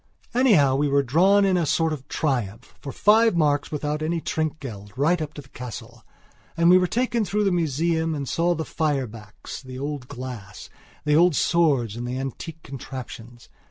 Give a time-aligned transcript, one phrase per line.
[0.33, 4.91] Anyhow, we were drawn in a sort of triumph, for five marks without any trinkgeld,
[4.97, 6.03] right up to the castle.
[6.57, 10.71] And we were taken through the museum and saw the fire backs, the old glass,
[11.05, 13.47] the old swords and the antique contraptions.